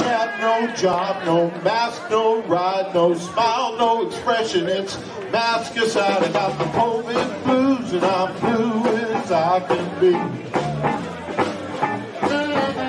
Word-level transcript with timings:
no 0.00 0.72
job, 0.74 1.24
no 1.24 1.50
mask, 1.62 2.10
no 2.10 2.42
ride, 2.42 2.94
no 2.94 3.14
smile, 3.14 3.76
no 3.76 4.06
expression. 4.06 4.68
It's 4.68 4.98
mask 5.32 5.76
aside. 5.76 6.22
I 6.24 6.32
got 6.32 6.58
the 6.58 6.64
COVID 6.64 7.44
blues 7.44 7.92
and 7.92 8.04
I'm 8.04 8.40
blue 8.40 8.86
as 8.86 9.32
I 9.32 9.60
can 9.60 10.00
be. 10.00 10.12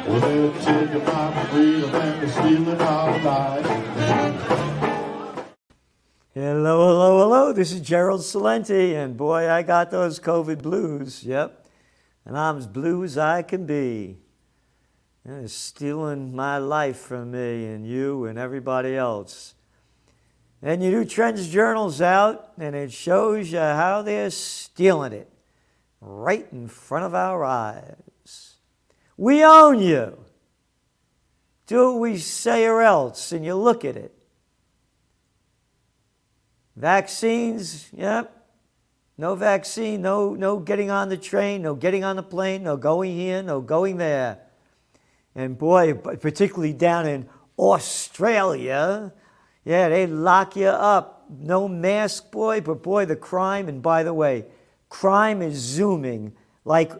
Well, 0.09 0.19
they're 0.21 0.51
taking 0.61 1.05
my 1.05 1.45
freedom 1.45 1.95
and 1.95 2.21
they're 2.21 2.29
stealing 2.29 2.81
our 2.81 3.19
lives. 3.19 3.69
Hello, 6.33 6.87
hello, 6.87 7.19
hello. 7.19 7.53
This 7.53 7.71
is 7.71 7.81
Gerald 7.81 8.21
Celente, 8.21 8.95
and 8.95 9.17
boy, 9.17 9.49
I 9.49 9.61
got 9.61 9.91
those 9.91 10.19
COVID 10.19 10.61
blues. 10.61 11.23
Yep. 11.23 11.67
And 12.25 12.37
I'm 12.37 12.57
as 12.57 12.67
blue 12.67 13.03
as 13.03 13.17
I 13.17 13.41
can 13.41 13.65
be. 13.65 14.19
Yeah, 15.29 15.41
It's 15.41 15.53
stealing 15.53 16.35
my 16.35 16.57
life 16.57 16.97
from 16.97 17.31
me 17.31 17.67
and 17.67 17.85
you 17.85 18.25
and 18.25 18.39
everybody 18.39 18.95
else. 18.95 19.53
And 20.59 20.81
you 20.81 20.89
new 20.89 21.05
Trends 21.05 21.49
Journal's 21.49 22.01
out, 22.01 22.53
and 22.57 22.75
it 22.75 22.91
shows 22.91 23.51
you 23.51 23.59
how 23.59 24.01
they're 24.01 24.31
stealing 24.31 25.13
it 25.13 25.31
right 26.01 26.47
in 26.51 26.67
front 26.67 27.05
of 27.05 27.13
our 27.13 27.43
eyes. 27.45 28.55
We 29.17 29.43
own 29.43 29.79
you. 29.79 30.17
Do 31.67 31.91
what 31.91 31.99
we 31.99 32.17
say 32.17 32.65
or 32.65 32.81
else, 32.81 33.31
and 33.31 33.45
you 33.45 33.53
look 33.53 33.85
at 33.85 33.97
it. 33.97 34.11
Vaccines, 36.75 37.87
yep. 37.93 38.47
No 39.15 39.35
vaccine, 39.35 40.01
no, 40.01 40.33
no 40.33 40.57
getting 40.57 40.89
on 40.89 41.09
the 41.09 41.17
train, 41.17 41.61
no 41.61 41.75
getting 41.75 42.03
on 42.03 42.15
the 42.15 42.23
plane, 42.23 42.63
no 42.63 42.77
going 42.77 43.15
here, 43.15 43.43
no 43.43 43.61
going 43.61 43.97
there. 43.97 44.39
And 45.35 45.57
boy, 45.57 45.93
particularly 45.93 46.73
down 46.73 47.07
in 47.07 47.29
Australia, 47.57 49.13
yeah, 49.63 49.89
they 49.89 50.07
lock 50.07 50.55
you 50.55 50.67
up. 50.67 51.25
No 51.29 51.67
mask, 51.67 52.31
boy, 52.31 52.61
but 52.61 52.81
boy, 52.81 53.05
the 53.05 53.15
crime, 53.15 53.67
and 53.67 53.81
by 53.81 54.03
the 54.03 54.13
way, 54.13 54.45
crime 54.89 55.41
is 55.41 55.57
zooming 55.57 56.33
like 56.65 56.91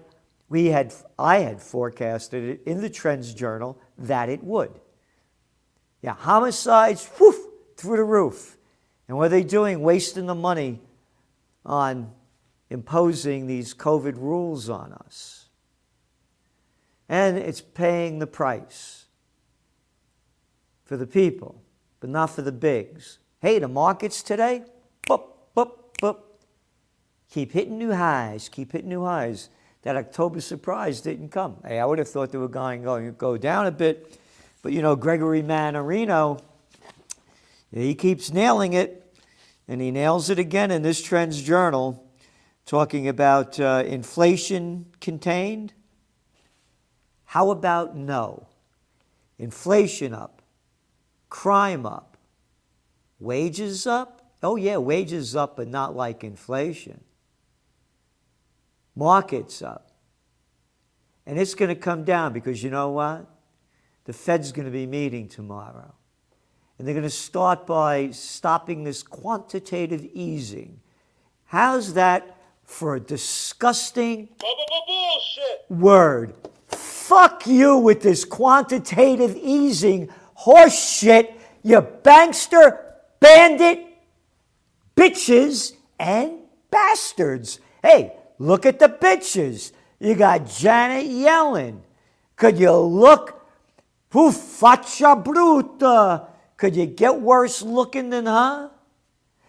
we 0.50 0.68
had, 0.68 0.94
I 1.18 1.40
had 1.40 1.62
forecasted 1.62 2.44
it 2.44 2.62
in 2.66 2.82
the 2.82 2.90
Trends 2.90 3.34
Journal 3.34 3.80
that 3.98 4.30
it 4.30 4.44
would. 4.44 4.80
Yeah, 6.02 6.14
homicides, 6.14 7.10
woof, 7.20 7.36
through 7.76 7.98
the 7.98 8.04
roof. 8.04 8.58
And 9.08 9.18
what 9.18 9.26
are 9.26 9.30
they 9.30 9.44
doing? 9.44 9.82
Wasting 9.82 10.28
the 10.28 10.36
money 10.36 10.80
on 11.66 12.12
imposing 12.70 13.48
these 13.48 13.74
COVID 13.74 14.16
rules 14.18 14.70
on 14.70 14.94
us. 14.94 15.49
And 17.10 17.40
it's 17.40 17.60
paying 17.60 18.20
the 18.20 18.28
price 18.28 19.06
for 20.86 20.96
the 20.96 21.08
people, 21.08 21.62
but 22.00 22.10
not 22.10 22.28
for 22.28 22.44
the 22.44 22.52
bigs. 22.52 23.18
Hey, 23.42 23.58
the 23.58 23.68
markets 23.68 24.22
today, 24.22 24.64
boop, 25.08 25.24
boop, 25.58 25.72
boop, 26.02 26.18
keep 27.32 27.52
hitting 27.52 27.80
new 27.80 27.94
highs, 27.94 28.48
keep 28.48 28.72
hitting 28.72 28.90
new 28.90 29.04
highs. 29.04 29.50
That 29.82 29.96
October 29.96 30.42
surprise 30.42 31.02
didn't 31.02 31.30
come. 31.30 31.58
Hey, 31.66 31.80
I 31.80 31.86
would 31.86 32.00
have 32.00 32.10
thought 32.10 32.32
they 32.32 32.38
were 32.38 32.48
going, 32.48 32.84
to 32.84 33.12
go 33.18 33.38
down 33.38 33.66
a 33.66 33.72
bit, 33.72 34.20
but 34.62 34.72
you 34.72 34.82
know, 34.82 34.96
Gregory 34.96 35.42
Mannarino, 35.42 36.42
he 37.72 37.96
keeps 37.96 38.32
nailing 38.32 38.74
it, 38.74 39.16
and 39.68 39.80
he 39.80 39.90
nails 39.90 40.30
it 40.30 40.38
again 40.38 40.70
in 40.70 40.82
this 40.82 41.02
Trends 41.02 41.42
Journal, 41.42 42.04
talking 42.66 43.08
about 43.08 43.60
uh, 43.60 43.84
inflation 43.86 44.86
contained. 45.00 45.74
How 47.30 47.52
about 47.52 47.96
no? 47.96 48.48
Inflation 49.38 50.16
up, 50.16 50.42
crime 51.30 51.86
up, 51.86 52.18
wages 53.20 53.86
up? 53.86 54.32
Oh, 54.42 54.56
yeah, 54.56 54.78
wages 54.78 55.36
up, 55.36 55.56
but 55.56 55.68
not 55.68 55.96
like 55.96 56.24
inflation. 56.24 57.02
Markets 58.96 59.62
up. 59.62 59.92
And 61.28 61.38
it's 61.38 61.54
going 61.54 61.70
to 61.70 61.76
come 61.76 62.04
down 62.04 62.34
because 62.34 62.64
you 62.64 62.72
know 62.72 62.90
what? 62.90 63.28
The 64.06 64.14
Fed's 64.14 64.52
going 64.52 64.66
to 64.66 64.72
be 64.72 64.88
meeting 64.88 65.28
tomorrow. 65.28 65.94
And 66.80 66.88
they're 66.88 66.96
going 66.96 67.04
to 67.04 67.12
start 67.12 67.68
by 67.68 68.10
stopping 68.10 68.86
this 68.86 69.04
quantitative 69.04 70.04
easing. 70.14 70.80
How's 71.46 71.94
that 71.94 72.38
for 72.64 72.96
a 72.96 73.00
disgusting 73.00 74.30
word? 75.70 76.34
Fuck 77.10 77.48
you 77.48 77.76
with 77.76 78.04
this 78.04 78.24
quantitative 78.24 79.36
easing 79.36 80.10
horse 80.36 80.78
shit, 80.78 81.36
you 81.64 81.82
bankster, 81.82 82.78
bandit, 83.20 83.84
bitches, 84.96 85.74
and 86.00 86.34
bastards. 86.70 87.62
Hey, 87.82 88.14
look 88.38 88.68
at 88.68 88.78
the 88.78 88.90
bitches. 88.90 89.72
You 90.00 90.14
got 90.14 90.48
Janet 90.48 91.08
Yellen. 91.08 91.80
Could 92.36 92.60
you 92.60 92.74
look? 92.74 93.44
Who 94.12 94.30
faccia 94.30 95.24
bruta? 95.24 96.28
Could 96.58 96.76
you 96.76 96.86
get 96.86 97.20
worse 97.20 97.64
looking 97.64 98.12
than 98.12 98.28
her? 98.28 98.70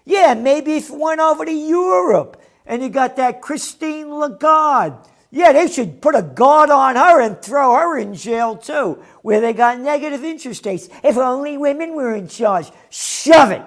Yeah, 0.07 0.33
maybe 0.33 0.77
if 0.77 0.89
you 0.89 0.95
went 0.95 1.21
over 1.21 1.45
to 1.45 1.53
Europe 1.53 2.41
and 2.65 2.83
you 2.83 2.89
got 2.89 3.17
that 3.17 3.43
Christine 3.43 4.09
Lagarde. 4.15 4.97
Yeah, 5.33 5.53
they 5.53 5.69
should 5.69 6.03
put 6.03 6.17
a 6.17 6.23
guard 6.23 6.71
on 6.71 6.97
her 6.97 7.21
and 7.21 7.41
throw 7.41 7.75
her 7.75 7.99
in 7.99 8.15
jail 8.15 8.57
too, 8.57 9.03
where 9.23 9.41
they 9.41 9.53
got 9.53 9.79
negative 9.79 10.25
interest 10.25 10.67
rates. 10.67 10.89
If 11.05 11.17
only 11.17 11.57
women 11.57 11.95
were 11.95 12.15
in 12.15 12.27
charge. 12.27 12.71
Shove 12.91 13.53
it. 13.53 13.63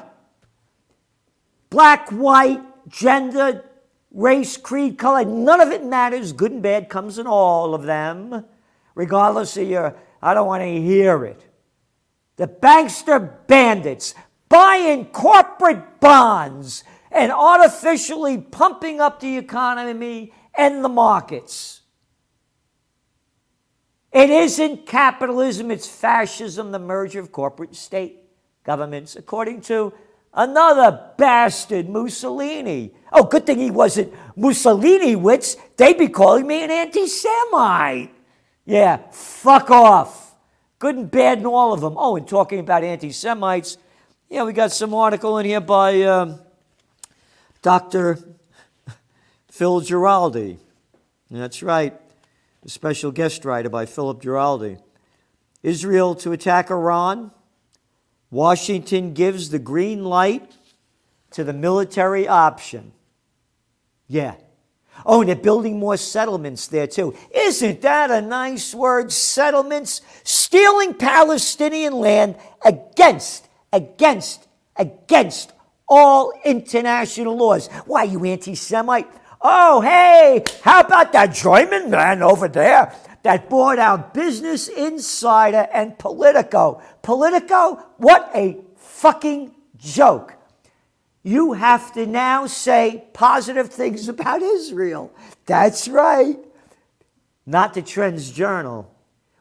Black, 1.69 2.09
white, 2.09 2.61
gender, 2.89 3.63
race, 4.11 4.57
creed, 4.57 4.97
color, 4.97 5.23
none 5.23 5.61
of 5.61 5.71
it 5.71 5.85
matters. 5.85 6.33
Good 6.33 6.51
and 6.51 6.61
bad 6.61 6.89
comes 6.89 7.17
in 7.17 7.27
all 7.27 7.73
of 7.73 7.83
them, 7.83 8.45
regardless 8.93 9.55
of 9.55 9.67
your, 9.67 9.95
I 10.21 10.33
don't 10.33 10.47
want 10.47 10.63
to 10.63 10.81
hear 10.81 11.23
it. 11.25 11.45
The 12.35 12.47
bankster 12.47 13.47
bandits 13.47 14.15
buying 14.49 15.05
corporate 15.05 15.99
bonds 15.99 16.83
and 17.09 17.31
artificially 17.31 18.37
pumping 18.39 18.99
up 18.99 19.19
the 19.19 19.37
economy 19.37 20.33
and 20.57 20.83
the 20.83 20.89
markets. 20.89 21.81
It 24.11 24.29
isn't 24.29 24.85
capitalism, 24.85 25.71
it's 25.71 25.87
fascism, 25.87 26.71
the 26.71 26.79
merger 26.79 27.19
of 27.19 27.31
corporate 27.31 27.69
and 27.69 27.77
state 27.77 28.19
governments, 28.63 29.15
according 29.15 29.61
to 29.61 29.91
another 30.33 31.13
bastard, 31.17 31.89
Mussolini. 31.89 32.93
Oh, 33.11 33.23
good 33.23 33.45
thing 33.45 33.57
he 33.57 33.71
wasn't 33.71 34.13
Mussolini 34.35 35.15
wits. 35.15 35.57
They'd 35.77 35.97
be 35.97 36.09
calling 36.09 36.45
me 36.45 36.63
an 36.63 36.71
anti 36.71 37.07
Semite. 37.07 38.11
Yeah, 38.65 38.97
fuck 39.11 39.71
off. 39.71 40.35
Good 40.79 40.95
and 40.95 41.09
bad 41.09 41.39
in 41.39 41.45
all 41.45 41.73
of 41.73 41.81
them. 41.81 41.95
Oh, 41.97 42.15
and 42.15 42.27
talking 42.27 42.59
about 42.59 42.83
anti 42.83 43.11
Semites, 43.11 43.77
yeah, 44.29 44.43
we 44.43 44.53
got 44.53 44.71
some 44.71 44.93
article 44.93 45.37
in 45.37 45.45
here 45.45 45.61
by 45.61 46.01
um, 46.03 46.39
Dr. 47.61 48.19
Phil 49.53 49.81
Giraldi. 49.81 50.57
That's 51.29 51.61
right, 51.61 51.93
a 52.65 52.69
special 52.69 53.11
guest 53.11 53.45
writer 53.45 53.69
by 53.69 53.85
Philip 53.85 54.19
Giraldi. 54.19 54.79
Israel 55.61 56.15
to 56.15 56.31
attack 56.31 56.71
Iran. 56.71 57.29
Washington 58.31 59.13
gives 59.13 59.51
the 59.51 59.59
green 59.59 60.05
light 60.05 60.53
to 61.29 61.43
the 61.43 61.53
military 61.53 62.27
option. 62.27 62.93
Yeah. 64.07 64.33
Oh, 65.05 65.19
and 65.21 65.29
they're 65.29 65.35
building 65.35 65.77
more 65.77 65.97
settlements 65.97 66.65
there 66.65 66.87
too. 66.87 67.15
Isn't 67.31 67.81
that 67.81 68.09
a 68.09 68.21
nice 68.21 68.73
word? 68.73 69.11
Settlements, 69.11 70.01
stealing 70.23 70.95
Palestinian 70.95 71.93
land 71.93 72.37
against, 72.65 73.47
against, 73.71 74.47
against 74.75 75.53
all 75.87 76.33
international 76.43 77.37
laws. 77.37 77.67
Why, 77.85 78.05
you 78.05 78.25
anti 78.25 78.55
Semite? 78.55 79.07
Oh, 79.45 79.81
hey, 79.81 80.45
how 80.61 80.79
about 80.79 81.11
that 81.11 81.33
German 81.33 81.89
man 81.89 82.23
over 82.23 82.47
there 82.47 82.95
that 83.23 83.49
bought 83.49 83.77
out 83.77 84.13
Business 84.13 84.69
Insider 84.69 85.67
and 85.73 85.99
Politico? 85.99 86.81
Politico, 87.01 87.83
what 87.97 88.31
a 88.33 88.61
fucking 88.77 89.53
joke. 89.75 90.35
You 91.23 91.53
have 91.53 91.93
to 91.93 92.05
now 92.05 92.47
say 92.47 93.03
positive 93.13 93.69
things 93.69 94.07
about 94.07 94.41
Israel. 94.41 95.11
That's 95.45 95.89
right. 95.89 96.37
Not 97.45 97.73
the 97.73 97.81
Trends 97.81 98.31
Journal. 98.31 98.89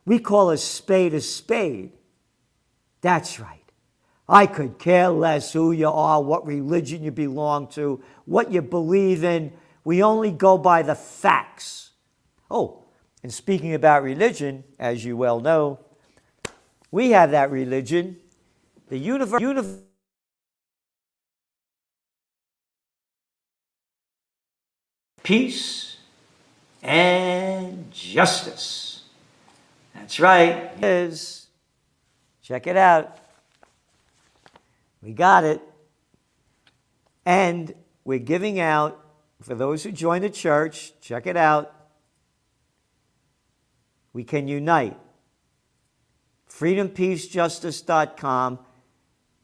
We 0.04 0.18
call 0.18 0.50
a 0.50 0.58
spade 0.58 1.14
a 1.14 1.20
spade. 1.20 1.92
That's 3.02 3.38
right. 3.38 3.62
I 4.28 4.46
could 4.46 4.78
care 4.78 5.10
less 5.10 5.52
who 5.52 5.72
you 5.72 5.88
are, 5.88 6.22
what 6.22 6.46
religion 6.46 7.04
you 7.04 7.10
belong 7.10 7.68
to, 7.68 8.02
what 8.24 8.50
you 8.50 8.62
believe 8.62 9.22
in. 9.22 9.52
We 9.84 10.02
only 10.02 10.30
go 10.32 10.58
by 10.58 10.82
the 10.82 10.94
facts. 10.94 11.90
Oh, 12.50 12.84
and 13.22 13.32
speaking 13.32 13.74
about 13.74 14.02
religion, 14.02 14.64
as 14.78 15.04
you 15.04 15.16
well 15.16 15.40
know, 15.40 15.78
We 16.92 17.12
have 17.12 17.32
that 17.32 17.50
religion. 17.50 18.16
The 18.88 18.98
universe. 18.98 19.40
Univ- 19.42 19.82
peace 25.22 25.98
and 26.82 27.90
justice. 27.92 29.04
That's 29.94 30.20
right. 30.20 30.72
Is. 30.82 31.48
Check 32.42 32.66
it 32.66 32.76
out. 32.76 33.18
We 35.02 35.12
got 35.12 35.44
it. 35.44 35.62
And 37.26 37.74
we're 38.04 38.18
giving 38.20 38.60
out, 38.60 39.01
for 39.44 39.54
those 39.54 39.82
who 39.82 39.92
join 39.92 40.22
the 40.22 40.30
church, 40.30 40.94
check 41.00 41.26
it 41.26 41.36
out. 41.36 41.74
We 44.12 44.24
can 44.24 44.48
unite. 44.48 44.98
FreedomPeaceJustice.com. 46.50 48.58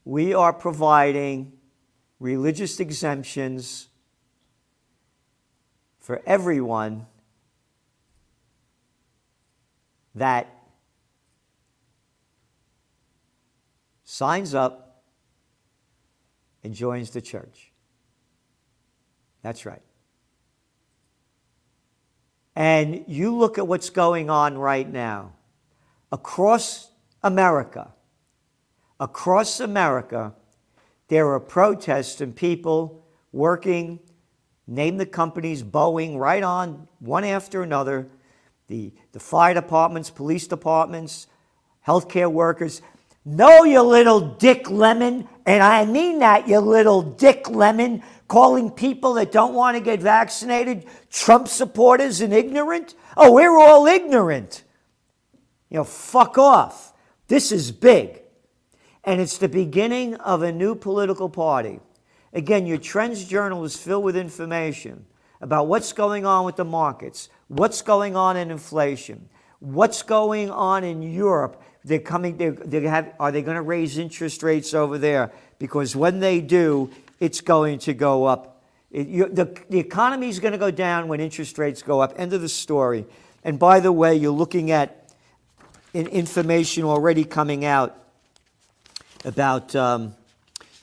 We 0.04 0.34
are 0.34 0.52
providing 0.52 1.52
religious 2.20 2.80
exemptions 2.80 3.88
for 5.98 6.20
everyone 6.26 7.06
that 10.14 10.48
signs 14.04 14.54
up 14.54 15.04
and 16.64 16.74
joins 16.74 17.10
the 17.10 17.20
church. 17.20 17.72
That's 19.42 19.64
right. 19.64 19.82
And 22.58 23.04
you 23.06 23.36
look 23.36 23.56
at 23.56 23.68
what's 23.68 23.88
going 23.88 24.30
on 24.30 24.58
right 24.58 24.90
now 24.92 25.34
across 26.10 26.90
America. 27.22 27.92
Across 28.98 29.60
America, 29.60 30.34
there 31.06 31.28
are 31.28 31.38
protests 31.38 32.20
and 32.20 32.34
people 32.34 33.06
working, 33.30 34.00
name 34.66 34.96
the 34.96 35.06
companies, 35.06 35.62
Boeing, 35.62 36.18
right 36.18 36.42
on, 36.42 36.88
one 36.98 37.22
after 37.22 37.62
another, 37.62 38.08
the, 38.66 38.92
the 39.12 39.20
fire 39.20 39.54
departments, 39.54 40.10
police 40.10 40.48
departments, 40.48 41.28
healthcare 41.86 42.30
workers. 42.30 42.82
No, 43.24 43.62
you 43.62 43.82
little 43.82 44.34
Dick 44.34 44.68
Lemon, 44.68 45.28
and 45.46 45.62
I 45.62 45.84
mean 45.84 46.18
that, 46.18 46.48
you 46.48 46.58
little 46.58 47.02
Dick 47.02 47.48
Lemon, 47.48 48.02
calling 48.28 48.70
people 48.70 49.14
that 49.14 49.32
don't 49.32 49.54
want 49.54 49.76
to 49.76 49.82
get 49.82 50.00
vaccinated 50.00 50.84
Trump 51.10 51.48
supporters 51.48 52.20
and 52.20 52.32
ignorant. 52.32 52.94
Oh, 53.16 53.32
we're 53.32 53.58
all 53.58 53.86
ignorant. 53.86 54.62
You 55.70 55.78
know, 55.78 55.84
fuck 55.84 56.38
off. 56.38 56.92
This 57.26 57.50
is 57.50 57.72
big. 57.72 58.22
And 59.04 59.20
it's 59.20 59.38
the 59.38 59.48
beginning 59.48 60.14
of 60.16 60.42
a 60.42 60.52
new 60.52 60.74
political 60.74 61.28
party. 61.28 61.80
Again, 62.32 62.66
your 62.66 62.78
Trends 62.78 63.24
Journal 63.24 63.64
is 63.64 63.76
filled 63.76 64.04
with 64.04 64.16
information 64.16 65.06
about 65.40 65.66
what's 65.66 65.92
going 65.92 66.26
on 66.26 66.44
with 66.44 66.56
the 66.56 66.64
markets, 66.64 67.30
what's 67.48 67.80
going 67.80 68.16
on 68.16 68.36
in 68.36 68.50
inflation, 68.50 69.28
what's 69.60 70.02
going 70.02 70.50
on 70.50 70.84
in 70.84 71.00
Europe. 71.00 71.62
They're 71.84 71.98
coming, 71.98 72.36
they're, 72.36 72.52
they 72.52 72.82
have, 72.82 73.14
are 73.18 73.32
they 73.32 73.40
going 73.40 73.54
to 73.54 73.62
raise 73.62 73.96
interest 73.96 74.42
rates 74.42 74.74
over 74.74 74.98
there? 74.98 75.32
Because 75.58 75.96
when 75.96 76.20
they 76.20 76.40
do, 76.40 76.90
it's 77.20 77.40
going 77.40 77.78
to 77.80 77.94
go 77.94 78.24
up. 78.24 78.62
It, 78.90 79.08
you, 79.08 79.28
the, 79.28 79.56
the 79.68 79.78
economy 79.78 80.28
is 80.28 80.40
going 80.40 80.52
to 80.52 80.58
go 80.58 80.70
down 80.70 81.08
when 81.08 81.20
interest 81.20 81.58
rates 81.58 81.82
go 81.82 82.00
up. 82.00 82.14
End 82.16 82.32
of 82.32 82.40
the 82.40 82.48
story. 82.48 83.06
And 83.44 83.58
by 83.58 83.80
the 83.80 83.92
way, 83.92 84.16
you're 84.16 84.30
looking 84.30 84.70
at 84.70 85.12
information 85.94 86.84
already 86.84 87.24
coming 87.24 87.64
out 87.64 87.96
about 89.24 89.74
um, 89.74 90.14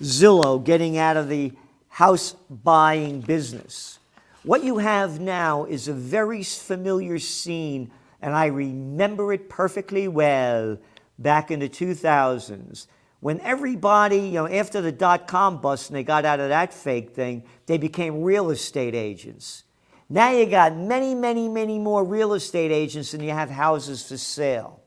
Zillow 0.01 0.63
getting 0.63 0.97
out 0.97 1.17
of 1.17 1.29
the 1.29 1.53
house 1.89 2.35
buying 2.49 3.21
business. 3.21 3.99
What 4.43 4.63
you 4.63 4.77
have 4.77 5.19
now 5.19 5.65
is 5.65 5.87
a 5.87 5.93
very 5.93 6.43
familiar 6.43 7.17
scene, 7.19 7.91
and 8.21 8.35
I 8.35 8.47
remember 8.47 9.33
it 9.33 9.49
perfectly 9.49 10.07
well 10.07 10.77
back 11.17 11.49
in 11.49 11.59
the 11.59 11.69
2000s 11.69 12.87
when 13.25 13.39
everybody, 13.39 14.19
you 14.19 14.33
know, 14.33 14.47
after 14.47 14.81
the 14.81 14.91
dot 14.91 15.27
com 15.27 15.59
bust 15.59 15.89
and 15.89 15.97
they 15.97 16.03
got 16.03 16.25
out 16.25 16.39
of 16.39 16.49
that 16.49 16.71
fake 16.71 17.15
thing, 17.15 17.41
they 17.65 17.75
became 17.75 18.21
real 18.21 18.51
estate 18.51 18.93
agents. 18.93 19.63
Now 20.07 20.29
you 20.29 20.45
got 20.45 20.77
many, 20.77 21.15
many, 21.15 21.49
many 21.49 21.79
more 21.79 22.03
real 22.05 22.33
estate 22.35 22.71
agents 22.71 23.13
than 23.13 23.23
you 23.23 23.31
have 23.31 23.49
houses 23.49 24.07
for 24.07 24.17
sale. 24.17 24.83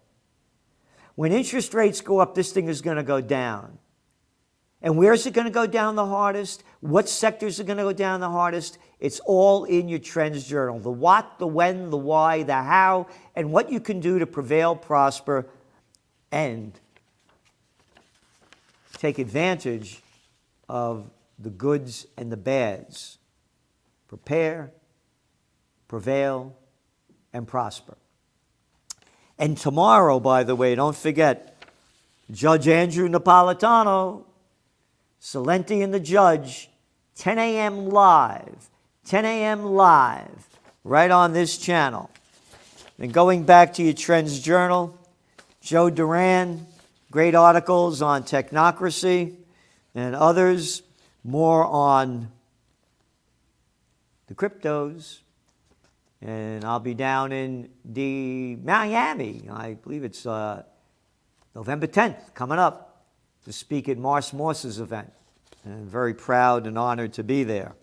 When 1.16 1.32
interest 1.32 1.74
rates 1.74 2.00
go 2.00 2.20
up, 2.20 2.36
this 2.36 2.52
thing 2.52 2.68
is 2.68 2.80
going 2.80 2.96
to 2.96 3.02
go 3.02 3.20
down. 3.20 3.76
And 4.82 4.96
where 4.96 5.14
is 5.14 5.26
it 5.26 5.34
going 5.34 5.48
to 5.48 5.50
go 5.50 5.66
down 5.66 5.96
the 5.96 6.06
hardest? 6.06 6.62
What 6.78 7.08
sectors 7.08 7.58
are 7.58 7.64
going 7.64 7.78
to 7.78 7.82
go 7.82 7.92
down 7.92 8.20
the 8.20 8.30
hardest? 8.30 8.78
It's 9.00 9.18
all 9.26 9.64
in 9.64 9.88
your 9.88 9.98
trends 9.98 10.46
journal 10.46 10.78
the 10.78 10.92
what, 10.92 11.40
the 11.40 11.46
when, 11.48 11.90
the 11.90 11.96
why, 11.96 12.44
the 12.44 12.62
how, 12.62 13.08
and 13.34 13.50
what 13.50 13.72
you 13.72 13.80
can 13.80 13.98
do 13.98 14.20
to 14.20 14.28
prevail, 14.28 14.76
prosper, 14.76 15.48
and 16.30 16.78
take 18.98 19.18
advantage 19.18 20.02
of 20.68 21.08
the 21.38 21.48
goods 21.48 22.06
and 22.18 22.30
the 22.30 22.36
bads. 22.36 23.16
Prepare, 24.08 24.72
prevail, 25.88 26.54
and 27.32 27.48
prosper. 27.48 27.96
And 29.38 29.56
tomorrow, 29.56 30.20
by 30.20 30.44
the 30.44 30.54
way, 30.54 30.74
don't 30.74 30.96
forget 30.96 31.56
Judge 32.30 32.68
Andrew 32.68 33.08
Napolitano, 33.08 34.24
Celente 35.22 35.82
and 35.82 35.94
the 35.94 36.00
Judge, 36.00 36.68
10 37.14 37.38
a.m. 37.38 37.88
live 37.88 38.68
10 39.08 39.24
a.m. 39.24 39.64
live, 39.64 40.46
right 40.84 41.10
on 41.10 41.32
this 41.32 41.56
channel. 41.56 42.10
Then 42.98 43.08
going 43.08 43.44
back 43.44 43.72
to 43.74 43.82
your 43.82 43.94
Trends 43.94 44.38
Journal, 44.38 44.98
Joe 45.62 45.88
Duran, 45.88 46.66
great 47.10 47.34
articles 47.34 48.02
on 48.02 48.22
technocracy 48.22 49.36
and 49.94 50.14
others, 50.14 50.82
more 51.24 51.64
on 51.64 52.30
the 54.26 54.34
cryptos. 54.34 55.20
And 56.20 56.64
I'll 56.64 56.80
be 56.80 56.94
down 56.94 57.32
in 57.32 57.70
the 57.84 58.56
Miami, 58.56 59.48
I 59.50 59.74
believe 59.74 60.04
it's 60.04 60.26
uh, 60.26 60.64
November 61.54 61.86
10th, 61.86 62.34
coming 62.34 62.58
up 62.58 63.06
to 63.44 63.52
speak 63.52 63.88
at 63.88 63.98
Mars 63.98 64.32
Morse's 64.32 64.80
event. 64.80 65.12
And 65.64 65.74
I'm 65.74 65.86
very 65.86 66.14
proud 66.14 66.66
and 66.66 66.76
honored 66.76 67.12
to 67.14 67.24
be 67.24 67.44
there. 67.44 67.74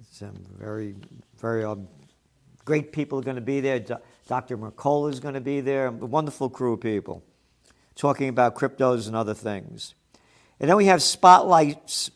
It's 0.00 0.22
um, 0.22 0.34
very, 0.58 0.94
very 1.38 1.64
um, 1.64 1.86
great 2.64 2.90
people 2.90 3.18
are 3.18 3.22
going 3.22 3.36
to 3.36 3.42
be 3.42 3.60
there. 3.60 3.78
Do- 3.78 3.98
Dr. 4.26 4.56
Mercola 4.56 5.10
is 5.10 5.20
going 5.20 5.34
to 5.34 5.40
be 5.40 5.60
there. 5.60 5.88
A 5.88 5.90
wonderful 5.90 6.48
crew 6.48 6.72
of 6.72 6.80
people 6.80 7.22
talking 7.94 8.28
about 8.28 8.54
cryptos 8.54 9.06
and 9.06 9.16
other 9.16 9.34
things. 9.34 9.94
And 10.60 10.68
then 10.68 10.76
we 10.76 10.86
have 10.86 11.02
spotlights 11.02 12.10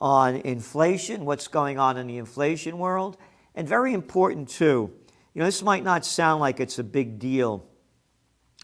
on 0.00 0.36
inflation, 0.36 1.24
what's 1.24 1.48
going 1.48 1.78
on 1.78 1.96
in 1.96 2.06
the 2.06 2.18
inflation 2.18 2.78
world. 2.78 3.16
And 3.54 3.68
very 3.68 3.92
important, 3.92 4.48
too, 4.48 4.92
you 5.34 5.40
know, 5.40 5.44
this 5.44 5.62
might 5.62 5.84
not 5.84 6.04
sound 6.04 6.40
like 6.40 6.60
it's 6.60 6.78
a 6.78 6.84
big 6.84 7.18
deal, 7.18 7.66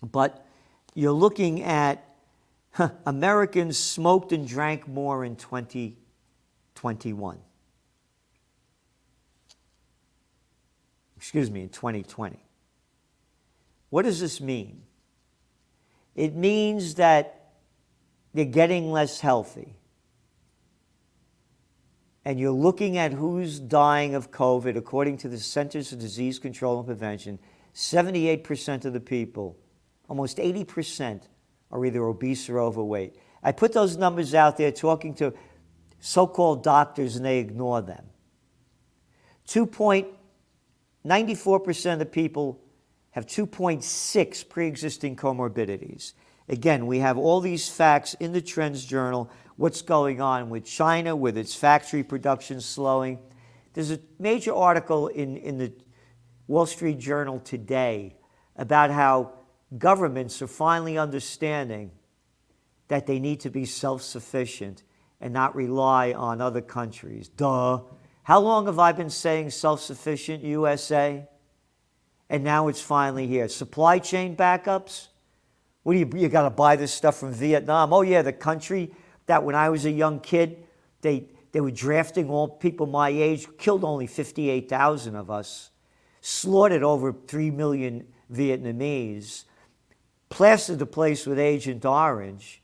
but 0.02 0.46
you're 0.94 1.12
looking 1.12 1.62
at 1.62 2.02
huh, 2.73 2.90
Americans 3.04 3.78
smoked 3.78 4.32
and 4.32 4.49
drank 4.49 4.88
more 4.88 5.25
in 5.25 5.37
2021. 5.37 7.40
excuse 11.26 11.50
me, 11.50 11.62
in 11.62 11.68
2020. 11.70 12.38
What 13.90 14.02
does 14.02 14.20
this 14.20 14.40
mean? 14.40 14.82
It 16.16 16.35
means 16.35 16.94
that 16.94 17.52
they're 18.35 18.44
getting 18.44 18.90
less 18.90 19.20
healthy. 19.20 19.76
And 22.25 22.40
you're 22.40 22.50
looking 22.50 22.99
at 22.99 23.12
who's 23.12 23.61
dying 23.61 24.16
of 24.16 24.32
COVID, 24.32 24.76
according 24.76 25.18
to 25.18 25.28
the 25.28 25.38
Centers 25.38 25.90
for 25.90 25.96
Disease 25.96 26.40
Control 26.40 26.78
and 26.78 26.87
Prevention, 26.87 27.38
78% 27.73 28.85
of 28.85 28.92
the 28.92 29.00
people, 29.00 29.56
almost 30.08 30.38
80%, 30.38 31.23
are 31.70 31.85
either 31.85 32.02
obese 32.02 32.49
or 32.49 32.58
overweight. 32.58 33.14
I 33.44 33.52
put 33.52 33.73
those 33.73 33.96
numbers 33.96 34.35
out 34.35 34.56
there 34.56 34.73
talking 34.73 35.14
to 35.16 35.32
so 36.00 36.26
called 36.26 36.64
doctors, 36.64 37.14
and 37.14 37.25
they 37.25 37.38
ignore 37.38 37.80
them. 37.82 38.06
2.8 39.46 40.06
94% 41.06 41.92
of 41.92 41.99
the 42.00 42.06
people 42.06 42.61
have 43.16 43.26
2.6 43.26 44.49
pre 44.50 44.68
existing 44.68 45.16
comorbidities. 45.16 46.12
Again, 46.50 46.87
we 46.87 46.99
have 46.99 47.16
all 47.16 47.40
these 47.40 47.66
facts 47.66 48.12
in 48.20 48.32
the 48.32 48.42
Trends 48.42 48.85
Journal 48.85 49.30
what's 49.56 49.80
going 49.80 50.20
on 50.20 50.50
with 50.50 50.66
China, 50.66 51.16
with 51.16 51.38
its 51.38 51.54
factory 51.54 52.04
production 52.04 52.61
slowing. 52.61 53.18
There's 53.73 53.90
a 53.90 54.00
major 54.18 54.54
article 54.54 55.08
in, 55.08 55.38
in 55.38 55.56
the 55.56 55.73
Wall 56.46 56.66
Street 56.66 56.99
Journal 56.99 57.40
today 57.40 58.16
about 58.54 58.90
how 58.90 59.32
governments 59.78 60.42
are 60.42 60.46
finally 60.46 60.99
understanding 60.99 61.92
that 62.88 63.06
they 63.06 63.18
need 63.18 63.40
to 63.40 63.50
be 63.50 63.64
self 63.64 64.02
sufficient 64.02 64.82
and 65.23 65.32
not 65.32 65.56
rely 65.56 66.12
on 66.12 66.42
other 66.42 66.61
countries. 66.61 67.30
Duh. 67.30 67.80
How 68.25 68.40
long 68.40 68.66
have 68.66 68.78
I 68.78 68.92
been 68.92 69.08
saying 69.08 69.50
self 69.50 69.80
sufficient 69.80 70.44
USA? 70.44 71.26
And 72.28 72.42
now 72.42 72.68
it's 72.68 72.80
finally 72.80 73.26
here. 73.26 73.49
Supply 73.49 73.99
chain 73.99 74.37
backups? 74.37 75.09
What 75.83 75.92
do 75.92 75.99
you, 76.00 76.11
you 76.16 76.28
got 76.28 76.42
to 76.42 76.50
buy 76.50 76.76
this 76.76 76.92
stuff 76.92 77.18
from 77.18 77.33
Vietnam? 77.33 77.92
Oh, 77.92 78.02
yeah, 78.02 78.23
the 78.23 78.33
country 78.33 78.90
that 79.26 79.45
when 79.45 79.54
I 79.54 79.68
was 79.68 79.85
a 79.85 79.90
young 79.90 80.18
kid, 80.21 80.64
they, 81.00 81.28
they 81.52 81.61
were 81.61 81.71
drafting 81.71 82.28
all 82.28 82.49
people 82.49 82.87
my 82.87 83.09
age, 83.09 83.47
killed 83.59 83.85
only 83.85 84.06
58,000 84.06 85.14
of 85.14 85.30
us, 85.30 85.71
slaughtered 86.21 86.83
over 86.83 87.12
3 87.12 87.50
million 87.50 88.06
Vietnamese, 88.33 89.45
plastered 90.28 90.80
the 90.80 90.87
place 90.87 91.26
with 91.26 91.38
Agent 91.38 91.85
Orange, 91.85 92.62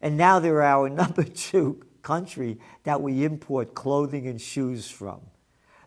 and 0.00 0.16
now 0.16 0.38
they're 0.38 0.62
our 0.62 0.88
number 0.88 1.24
two 1.24 1.82
country 2.02 2.58
that 2.84 3.02
we 3.02 3.24
import 3.24 3.74
clothing 3.74 4.26
and 4.26 4.40
shoes 4.40 4.90
from. 4.90 5.20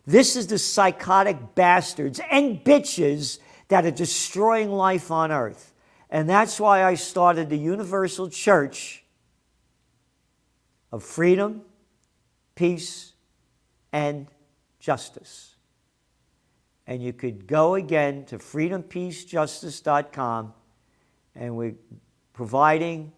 This 0.05 0.35
is 0.35 0.47
the 0.47 0.57
psychotic 0.57 1.55
bastards 1.55 2.19
and 2.31 2.63
bitches 2.63 3.39
that 3.67 3.85
are 3.85 3.91
destroying 3.91 4.71
life 4.71 5.11
on 5.11 5.31
earth. 5.31 5.73
And 6.09 6.27
that's 6.29 6.59
why 6.59 6.83
I 6.83 6.95
started 6.95 7.49
the 7.49 7.57
Universal 7.57 8.31
Church 8.31 9.03
of 10.91 11.03
Freedom, 11.03 11.61
Peace, 12.55 13.13
and 13.93 14.27
Justice. 14.79 15.55
And 16.85 17.01
you 17.01 17.13
could 17.13 17.47
go 17.47 17.75
again 17.75 18.25
to 18.25 18.39
freedompeacejustice.com, 18.39 20.53
and 21.35 21.55
we're 21.55 21.75
providing 22.33 23.13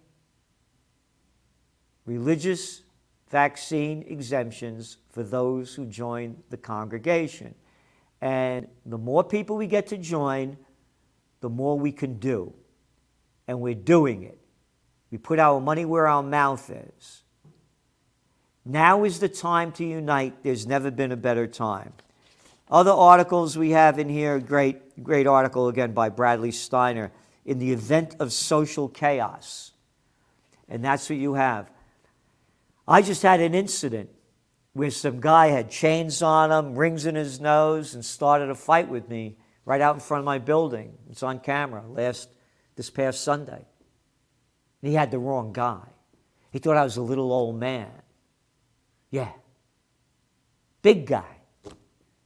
religious 2.06 2.83
vaccine 3.34 4.06
exemptions 4.08 4.98
for 5.10 5.24
those 5.24 5.74
who 5.74 5.88
join 5.88 6.38
the 6.52 6.58
congregation. 6.58 7.56
And 8.22 8.68
the 8.86 9.00
more 9.00 9.24
people 9.24 9.58
we 9.58 9.66
get 9.66 9.88
to 9.88 9.98
join, 9.98 10.56
the 11.42 11.50
more 11.50 11.78
we 11.78 11.92
can 11.92 12.20
do 12.20 12.54
and 13.48 13.60
we're 13.60 13.74
doing 13.74 14.22
it. 14.22 14.38
We 15.10 15.18
put 15.18 15.40
our 15.40 15.60
money 15.60 15.84
where 15.84 16.08
our 16.08 16.22
mouth 16.22 16.70
is. 16.70 17.24
Now 18.64 19.04
is 19.04 19.20
the 19.20 19.30
time 19.30 19.72
to 19.74 19.84
unite. 19.84 20.44
There's 20.44 20.68
never 20.68 20.92
been 20.92 21.12
a 21.12 21.18
better 21.18 21.48
time. 21.48 21.94
Other 22.70 22.92
articles 22.92 23.58
we 23.58 23.72
have 23.72 23.98
in 23.98 24.10
here, 24.10 24.40
great, 24.40 25.04
great 25.04 25.26
article 25.26 25.70
again 25.70 25.94
by 25.94 26.10
Bradley 26.10 26.52
Steiner, 26.52 27.12
in 27.46 27.58
the 27.58 27.74
event 27.74 28.16
of 28.20 28.32
social 28.32 28.88
chaos. 28.88 29.72
And 30.70 30.86
that's 30.86 31.10
what 31.10 31.18
you 31.18 31.34
have. 31.34 31.73
I 32.88 33.02
just 33.02 33.22
had 33.22 33.40
an 33.40 33.56
incident 33.56 34.10
where 34.74 34.92
some 34.92 35.20
guy 35.20 35.48
had 35.48 35.70
chains 35.70 36.22
on 36.22 36.52
him, 36.52 36.76
rings 36.76 37.06
in 37.06 37.16
his 37.16 37.40
nose, 37.40 37.94
and 37.94 38.04
started 38.04 38.50
a 38.50 38.56
fight 38.56 38.90
with 38.90 39.08
me 39.08 39.38
right 39.66 39.82
out 39.82 39.96
in 39.96 40.02
front 40.02 40.20
of 40.20 40.26
my 40.26 40.40
building. 40.40 40.98
It's 41.10 41.24
on 41.24 41.40
camera 41.40 41.84
last 41.88 42.30
this 42.76 42.90
past 42.90 43.24
Sunday. 43.24 43.66
And 44.82 44.90
he 44.90 44.94
had 44.94 45.12
the 45.12 45.20
wrong 45.20 45.54
guy. 45.54 45.82
He 46.52 46.60
thought 46.60 46.78
I 46.78 46.84
was 46.84 46.98
a 46.98 47.02
little 47.02 47.32
old 47.32 47.60
man. 47.60 47.92
Yeah. 49.10 49.32
Big 50.82 51.06
guy. 51.06 51.38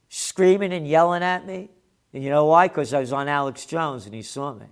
Screaming 0.08 0.72
and 0.72 0.88
yelling 0.88 1.22
at 1.22 1.46
me. 1.46 1.70
And 2.12 2.24
you 2.24 2.30
know 2.30 2.46
why? 2.46 2.68
Because 2.68 2.94
I 2.94 3.00
was 3.00 3.12
on 3.12 3.28
Alex 3.28 3.66
Jones 3.66 4.06
and 4.06 4.14
he 4.14 4.22
saw 4.22 4.54
me. 4.54 4.66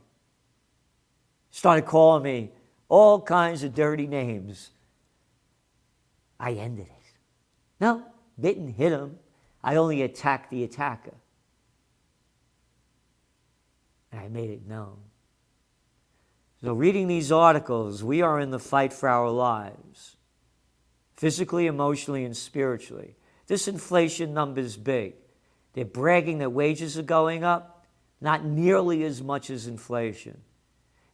Started 1.51 1.87
calling 1.87 2.23
me 2.23 2.53
all 2.89 3.21
kinds 3.21 3.63
of 3.63 3.75
dirty 3.75 4.07
names. 4.07 4.71
I 6.39 6.53
ended 6.53 6.87
it. 6.87 7.19
No, 7.81 8.05
didn't 8.39 8.75
hit 8.75 8.93
him. 8.93 9.19
I 9.63 9.77
only 9.77 10.03
attacked 10.03 10.51
the 10.51 10.65
attacker. 10.65 11.15
And 14.13 14.21
I 14.21 14.29
made 14.29 14.51
it 14.51 14.67
known. 14.67 14.99
So, 16.63 16.73
reading 16.73 17.07
these 17.07 17.31
articles, 17.31 18.03
we 18.03 18.23
are 18.23 18.41
in 18.41 18.51
the 18.51 18.59
fight 18.59 18.93
for 18.93 19.09
our 19.09 19.29
lives, 19.29 20.17
physically, 21.17 21.67
emotionally, 21.67 22.25
and 22.25 22.37
spiritually. 22.37 23.17
This 23.47 23.69
inflation 23.69 24.33
number 24.33 24.61
is 24.61 24.77
big. 24.77 25.15
They're 25.75 25.85
bragging 25.85 26.39
that 26.39 26.51
wages 26.51 26.99
are 26.99 27.03
going 27.03 27.45
up, 27.45 27.87
not 28.21 28.45
nearly 28.45 29.05
as 29.05 29.23
much 29.23 29.51
as 29.51 29.67
inflation. 29.67 30.41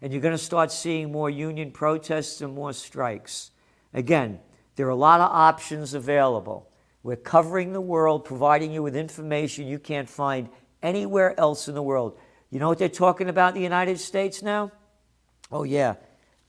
And 0.00 0.12
you're 0.12 0.22
going 0.22 0.32
to 0.32 0.38
start 0.38 0.70
seeing 0.70 1.10
more 1.10 1.28
union 1.28 1.72
protests 1.72 2.40
and 2.40 2.54
more 2.54 2.72
strikes. 2.72 3.50
Again, 3.92 4.38
there 4.76 4.86
are 4.86 4.90
a 4.90 4.96
lot 4.96 5.20
of 5.20 5.30
options 5.30 5.94
available. 5.94 6.68
We're 7.02 7.16
covering 7.16 7.72
the 7.72 7.80
world, 7.80 8.24
providing 8.24 8.72
you 8.72 8.82
with 8.82 8.96
information 8.96 9.66
you 9.66 9.78
can't 9.78 10.08
find 10.08 10.48
anywhere 10.82 11.38
else 11.38 11.68
in 11.68 11.74
the 11.74 11.82
world. 11.82 12.18
You 12.50 12.58
know 12.58 12.68
what 12.68 12.78
they're 12.78 12.88
talking 12.88 13.28
about 13.28 13.48
in 13.48 13.54
the 13.54 13.62
United 13.62 13.98
States 13.98 14.42
now? 14.42 14.72
Oh, 15.50 15.64
yeah. 15.64 15.94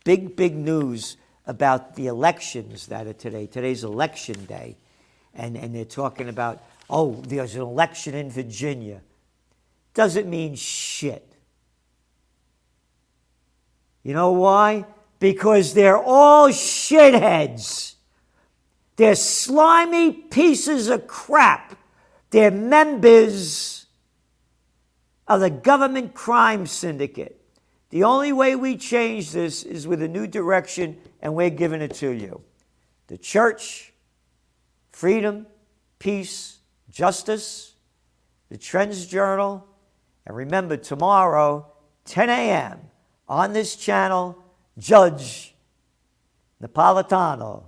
Big, 0.03 0.35
big 0.35 0.55
news 0.55 1.17
about 1.45 1.95
the 1.95 2.07
elections 2.07 2.87
that 2.87 3.07
are 3.07 3.13
today. 3.13 3.47
Today's 3.47 3.83
election 3.83 4.45
day. 4.45 4.77
And, 5.33 5.57
and 5.57 5.75
they're 5.75 5.85
talking 5.85 6.29
about, 6.29 6.63
oh, 6.89 7.15
there's 7.27 7.55
an 7.55 7.61
election 7.61 8.13
in 8.13 8.29
Virginia. 8.29 9.01
Doesn't 9.93 10.29
mean 10.29 10.55
shit. 10.55 11.27
You 14.03 14.13
know 14.13 14.33
why? 14.33 14.85
Because 15.19 15.73
they're 15.73 15.97
all 15.97 16.49
shitheads. 16.49 17.95
They're 18.95 19.15
slimy 19.15 20.11
pieces 20.11 20.87
of 20.89 21.07
crap. 21.07 21.77
They're 22.29 22.51
members 22.51 23.85
of 25.27 25.39
the 25.39 25.49
government 25.49 26.13
crime 26.13 26.67
syndicate. 26.67 27.39
The 27.89 28.03
only 28.03 28.33
way 28.33 28.55
we 28.55 28.75
change 28.77 29.31
this 29.31 29.63
is 29.63 29.87
with 29.87 30.01
a 30.01 30.07
new 30.07 30.27
direction, 30.27 30.97
and 31.21 31.35
we're 31.35 31.49
giving 31.49 31.81
it 31.81 31.93
to 31.95 32.09
you. 32.09 32.41
The 33.07 33.17
church, 33.17 33.93
freedom, 34.91 35.45
peace, 35.99 36.59
justice, 36.89 37.73
the 38.49 38.57
Trends 38.57 39.05
Journal, 39.05 39.65
and 40.25 40.35
remember 40.35 40.77
tomorrow, 40.77 41.71
10 42.05 42.29
a.m., 42.29 42.79
on 43.27 43.53
this 43.53 43.75
channel, 43.75 44.37
Judge 44.77 45.55
Napolitano, 46.61 47.63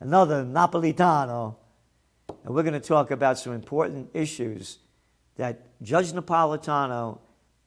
another 0.00 0.44
Napolitano, 0.44 1.56
and 2.28 2.54
we're 2.54 2.62
going 2.62 2.74
to 2.74 2.80
talk 2.80 3.10
about 3.10 3.38
some 3.38 3.52
important 3.52 4.10
issues 4.14 4.78
that 5.36 5.80
Judge 5.82 6.12
Napolitano 6.12 7.18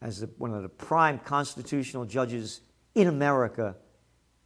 as 0.01 0.19
the, 0.19 0.29
one 0.37 0.53
of 0.53 0.61
the 0.61 0.69
prime 0.69 1.19
constitutional 1.19 2.05
judges 2.05 2.61
in 2.93 3.07
America 3.07 3.75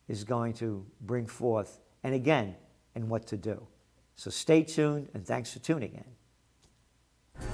is 0.07 0.23
going 0.23 0.53
to 0.53 0.85
bring 1.01 1.25
forth, 1.25 1.79
and 2.03 2.13
again, 2.13 2.55
and 2.95 3.09
what 3.09 3.27
to 3.27 3.37
do. 3.37 3.65
So 4.15 4.29
stay 4.29 4.63
tuned, 4.63 5.09
and 5.13 5.25
thanks 5.25 5.51
for 5.51 5.59
tuning 5.59 5.93
in. 5.93 6.05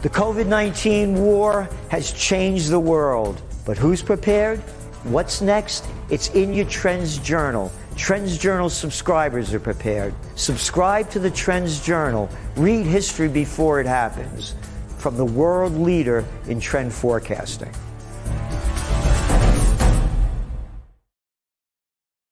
The 0.02 0.10
COVID 0.10 0.48
19 0.48 1.16
war 1.16 1.68
has 1.90 2.12
changed 2.12 2.70
the 2.70 2.80
world, 2.80 3.42
but 3.66 3.78
who's 3.78 4.02
prepared? 4.02 4.60
What's 5.04 5.42
next? 5.42 5.86
It's 6.10 6.30
in 6.30 6.54
your 6.54 6.66
Trends 6.66 7.18
Journal. 7.18 7.72
Trends 7.96 8.38
Journal 8.40 8.70
subscribers 8.70 9.54
are 9.54 9.60
prepared. 9.60 10.14
Subscribe 10.36 11.10
to 11.12 11.20
the 11.20 11.30
Trends 11.30 11.80
Journal. 11.86 12.28
Read 12.56 12.86
history 12.86 13.28
before 13.28 13.80
it 13.80 13.86
happens 13.86 14.56
from 14.98 15.16
the 15.16 15.26
world 15.26 15.74
leader 15.74 16.26
in 16.48 16.60
trend 16.60 16.92
forecasting. 16.92 17.72